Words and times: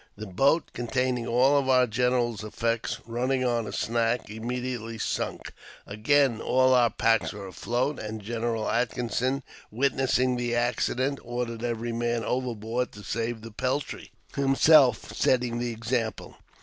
The 0.17 0.25
boat 0.25 0.71
containing 0.73 1.27
all 1.27 1.69
our 1.69 1.85
general's 1.85 2.43
effects, 2.43 2.97
running 3.05 3.45
on 3.45 3.67
a 3.67 3.71
snag, 3.71 4.31
immediately 4.31 4.97
sunk. 4.97 5.53
Again 5.85 6.41
all 6.41 6.73
our 6.73 6.89
packs 6.89 7.31
were 7.33 7.45
afloat, 7.45 7.99
and 7.99 8.19
General 8.19 8.67
Atkinson, 8.67 9.43
witnessing 9.69 10.37
the 10.37 10.55
accident, 10.55 11.19
ordered 11.23 11.63
every 11.63 11.91
man 11.93 12.23
overboard 12.23 12.91
to 12.93 13.03
save 13.03 13.41
the 13.41 13.51
peltry, 13.51 14.09
himself 14.35 15.13
setting 15.15 15.59
the 15.59 15.71
example. 15.71 16.35